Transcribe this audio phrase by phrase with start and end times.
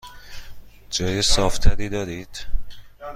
[0.89, 2.45] جای صاف تری دارید؟